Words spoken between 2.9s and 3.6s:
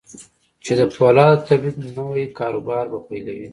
به پيلوي.